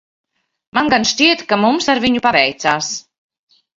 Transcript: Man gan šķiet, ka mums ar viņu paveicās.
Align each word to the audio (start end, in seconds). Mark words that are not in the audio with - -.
Man 0.77 0.87
gan 0.93 1.03
šķiet, 1.09 1.43
ka 1.51 1.59
mums 1.65 1.91
ar 1.95 2.01
viņu 2.07 2.25
paveicās. 2.27 2.93